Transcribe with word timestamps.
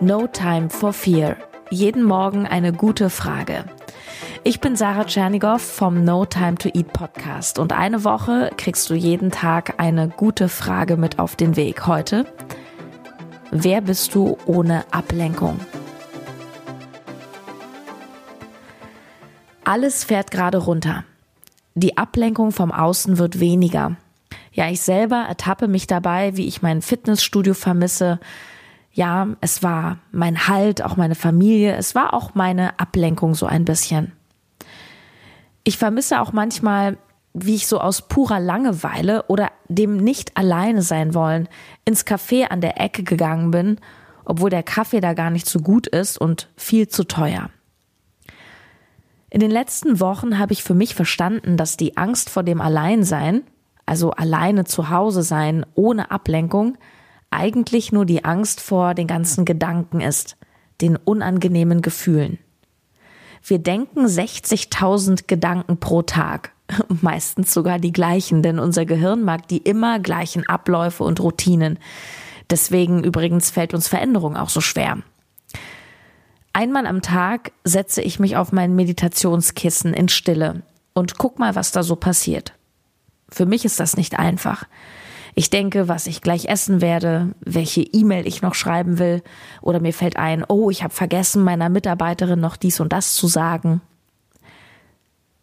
No 0.00 0.26
Time 0.26 0.68
for 0.68 0.92
Fear. 0.92 1.36
Jeden 1.70 2.02
Morgen 2.02 2.44
eine 2.44 2.72
gute 2.72 3.08
Frage. 3.08 3.64
Ich 4.42 4.58
bin 4.58 4.74
Sarah 4.74 5.04
Tschernigow 5.04 5.62
vom 5.62 6.02
No 6.02 6.26
Time 6.26 6.56
to 6.56 6.68
Eat 6.74 6.92
Podcast 6.92 7.60
und 7.60 7.72
eine 7.72 8.02
Woche 8.02 8.50
kriegst 8.56 8.90
du 8.90 8.94
jeden 8.94 9.30
Tag 9.30 9.74
eine 9.78 10.08
gute 10.08 10.48
Frage 10.48 10.96
mit 10.96 11.20
auf 11.20 11.36
den 11.36 11.54
Weg. 11.54 11.86
Heute, 11.86 12.26
wer 13.52 13.80
bist 13.80 14.16
du 14.16 14.36
ohne 14.46 14.84
Ablenkung? 14.90 15.60
Alles 19.64 20.02
fährt 20.02 20.32
gerade 20.32 20.58
runter. 20.58 21.04
Die 21.76 21.96
Ablenkung 21.96 22.50
vom 22.50 22.72
Außen 22.72 23.18
wird 23.18 23.38
weniger. 23.38 23.96
Ja, 24.52 24.68
ich 24.68 24.80
selber 24.80 25.24
ertappe 25.28 25.68
mich 25.68 25.86
dabei, 25.86 26.36
wie 26.36 26.46
ich 26.46 26.62
mein 26.62 26.82
Fitnessstudio 26.82 27.54
vermisse. 27.54 28.20
Ja, 28.92 29.28
es 29.40 29.62
war 29.62 29.98
mein 30.10 30.48
Halt, 30.48 30.82
auch 30.82 30.96
meine 30.96 31.14
Familie, 31.14 31.76
es 31.76 31.94
war 31.94 32.12
auch 32.14 32.34
meine 32.34 32.78
Ablenkung 32.78 33.34
so 33.34 33.46
ein 33.46 33.64
bisschen. 33.64 34.12
Ich 35.64 35.78
vermisse 35.78 36.20
auch 36.20 36.32
manchmal, 36.32 36.98
wie 37.34 37.54
ich 37.54 37.66
so 37.66 37.80
aus 37.80 38.08
purer 38.08 38.40
Langeweile 38.40 39.24
oder 39.28 39.50
dem 39.68 39.96
nicht 39.96 40.36
alleine 40.36 40.82
sein 40.82 41.14
wollen 41.14 41.48
ins 41.84 42.06
Café 42.06 42.48
an 42.48 42.60
der 42.60 42.80
Ecke 42.80 43.02
gegangen 43.02 43.50
bin, 43.50 43.78
obwohl 44.24 44.50
der 44.50 44.62
Kaffee 44.62 45.00
da 45.00 45.14
gar 45.14 45.30
nicht 45.30 45.48
so 45.48 45.60
gut 45.60 45.86
ist 45.86 46.18
und 46.18 46.48
viel 46.56 46.88
zu 46.88 47.04
teuer. 47.04 47.50
In 49.30 49.40
den 49.40 49.50
letzten 49.50 49.98
Wochen 49.98 50.38
habe 50.38 50.52
ich 50.52 50.62
für 50.62 50.74
mich 50.74 50.94
verstanden, 50.94 51.56
dass 51.56 51.78
die 51.78 51.96
Angst 51.96 52.28
vor 52.28 52.42
dem 52.42 52.60
Alleinsein, 52.60 53.42
also 53.86 54.10
alleine 54.10 54.64
zu 54.64 54.90
Hause 54.90 55.22
sein, 55.22 55.66
ohne 55.74 56.10
Ablenkung, 56.10 56.78
eigentlich 57.30 57.92
nur 57.92 58.04
die 58.04 58.24
Angst 58.24 58.60
vor 58.60 58.94
den 58.94 59.06
ganzen 59.06 59.44
Gedanken 59.44 60.00
ist, 60.00 60.36
den 60.80 60.96
unangenehmen 60.96 61.82
Gefühlen. 61.82 62.38
Wir 63.44 63.58
denken 63.58 64.06
60.000 64.06 65.24
Gedanken 65.26 65.78
pro 65.78 66.02
Tag. 66.02 66.52
Meistens 66.88 67.52
sogar 67.52 67.78
die 67.78 67.92
gleichen, 67.92 68.42
denn 68.42 68.58
unser 68.58 68.84
Gehirn 68.84 69.22
mag 69.22 69.48
die 69.48 69.58
immer 69.58 69.98
gleichen 69.98 70.48
Abläufe 70.48 71.04
und 71.04 71.20
Routinen. 71.20 71.78
Deswegen 72.50 73.02
übrigens 73.02 73.50
fällt 73.50 73.74
uns 73.74 73.88
Veränderung 73.88 74.36
auch 74.36 74.48
so 74.48 74.60
schwer. 74.60 74.98
Einmal 76.52 76.86
am 76.86 77.00
Tag 77.00 77.52
setze 77.64 78.02
ich 78.02 78.20
mich 78.20 78.36
auf 78.36 78.52
mein 78.52 78.76
Meditationskissen 78.76 79.94
in 79.94 80.08
Stille 80.08 80.62
und 80.92 81.16
guck 81.16 81.38
mal, 81.38 81.54
was 81.54 81.72
da 81.72 81.82
so 81.82 81.96
passiert. 81.96 82.52
Für 83.32 83.46
mich 83.46 83.64
ist 83.64 83.80
das 83.80 83.96
nicht 83.96 84.18
einfach. 84.18 84.66
Ich 85.34 85.48
denke, 85.48 85.88
was 85.88 86.06
ich 86.06 86.20
gleich 86.20 86.44
essen 86.44 86.82
werde, 86.82 87.34
welche 87.40 87.80
E-Mail 87.80 88.26
ich 88.26 88.42
noch 88.42 88.54
schreiben 88.54 88.98
will, 88.98 89.22
oder 89.62 89.80
mir 89.80 89.94
fällt 89.94 90.16
ein, 90.18 90.44
oh, 90.46 90.68
ich 90.68 90.82
habe 90.82 90.92
vergessen, 90.92 91.42
meiner 91.42 91.70
Mitarbeiterin 91.70 92.38
noch 92.38 92.56
dies 92.56 92.80
und 92.80 92.92
das 92.92 93.14
zu 93.14 93.28
sagen. 93.28 93.80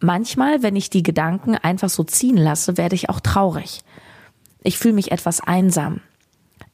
Manchmal, 0.00 0.62
wenn 0.62 0.76
ich 0.76 0.90
die 0.90 1.02
Gedanken 1.02 1.56
einfach 1.56 1.88
so 1.88 2.04
ziehen 2.04 2.36
lasse, 2.36 2.76
werde 2.76 2.94
ich 2.94 3.08
auch 3.08 3.20
traurig. 3.20 3.80
Ich 4.62 4.78
fühle 4.78 4.94
mich 4.94 5.10
etwas 5.10 5.40
einsam. 5.40 6.02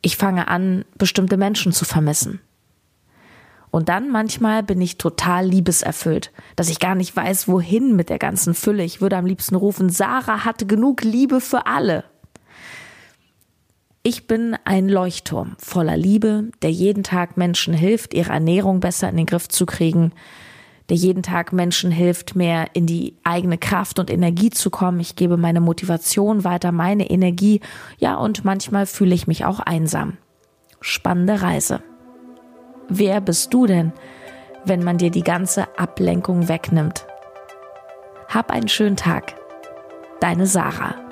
Ich 0.03 0.17
fange 0.17 0.49
an, 0.49 0.85
bestimmte 0.99 1.37
Menschen 1.37 1.73
zu 1.73 1.85
vermissen. 1.85 2.41
Und 3.75 3.89
dann 3.89 4.09
manchmal 4.09 4.63
bin 4.63 4.81
ich 4.81 4.99
total 4.99 5.47
liebeserfüllt, 5.47 6.31
dass 6.55 6.69
ich 6.69 6.79
gar 6.79 6.95
nicht 6.95 7.17
weiß, 7.17 7.49
wohin 7.49 7.97
mit 7.97 8.09
der 8.09 8.21
ganzen 8.21 8.55
Fülle. 8.55 8.85
Ich 8.85 9.01
würde 9.01 9.17
am 9.17 9.27
liebsten 9.27 9.57
rufen, 9.57 9.89
Sarah 9.89 10.45
hatte 10.45 10.65
genug 10.65 11.03
Liebe 11.03 11.41
für 11.41 11.67
alle. 11.67 12.05
Ich 14.05 14.29
bin 14.29 14.57
ein 14.65 14.89
Leuchtturm 14.89 15.57
voller 15.59 15.97
Liebe, 15.97 16.53
der 16.63 16.71
jeden 16.71 17.03
Tag 17.03 17.37
Menschen 17.37 17.75
hilft, 17.75 18.15
ihre 18.15 18.31
Ernährung 18.31 18.79
besser 18.79 19.09
in 19.09 19.17
den 19.17 19.27
Griff 19.27 19.49
zu 19.49 19.67
kriegen, 19.67 20.13
der 20.89 20.97
jeden 20.97 21.25
Tag 21.25 21.53
Menschen 21.53 21.91
hilft, 21.91 22.37
mehr 22.37 22.69
in 22.75 22.87
die 22.87 23.17
eigene 23.25 23.59
Kraft 23.59 23.99
und 23.99 24.09
Energie 24.09 24.51
zu 24.51 24.71
kommen. 24.71 25.01
Ich 25.01 25.17
gebe 25.17 25.37
meine 25.37 25.61
Motivation 25.61 26.45
weiter, 26.45 26.71
meine 26.71 27.11
Energie. 27.11 27.61
Ja, 27.99 28.15
und 28.15 28.45
manchmal 28.45 28.87
fühle 28.87 29.17
ich 29.17 29.27
mich 29.27 29.45
auch 29.45 29.59
einsam. 29.59 30.17
Spannende 30.81 31.43
Reise. 31.43 31.83
Wer 32.89 33.21
bist 33.21 33.53
du 33.55 33.67
denn, 33.67 33.93
wenn 34.65 34.83
man 34.85 34.99
dir 34.99 35.11
die 35.11 35.23
ganze 35.23 35.67
Ablenkung 35.79 36.49
wegnimmt? 36.49 37.07
Hab 38.29 38.51
einen 38.51 38.69
schönen 38.69 38.97
Tag. 38.97 39.35
Deine 40.21 40.47
Sarah. 40.47 41.04